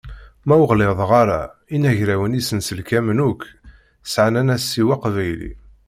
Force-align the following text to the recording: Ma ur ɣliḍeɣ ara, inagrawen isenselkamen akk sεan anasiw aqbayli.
Ma 0.47 0.53
ur 0.61 0.67
ɣliḍeɣ 0.73 1.11
ara, 1.21 1.41
inagrawen 1.75 2.37
isenselkamen 2.39 3.19
akk 3.27 3.41
sεan 4.11 4.39
anasiw 4.41 4.87
aqbayli. 4.95 5.51